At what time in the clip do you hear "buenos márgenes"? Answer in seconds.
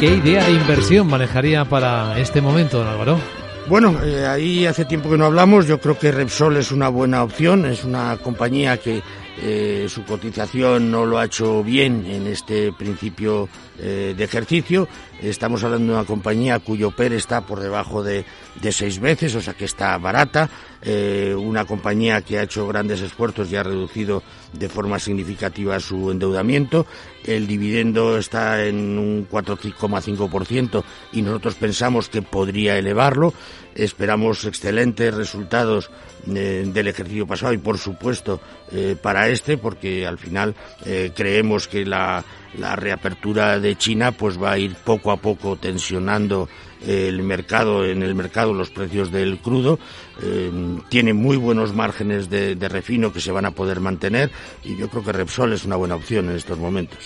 51.36-52.30